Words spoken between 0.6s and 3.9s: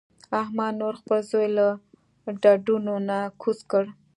نور خپل زوی له ډډو نه کوز کړ.